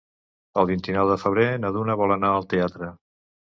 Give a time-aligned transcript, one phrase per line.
[0.61, 2.93] El vint-i-nou de febrer na Duna vol anar al teatre.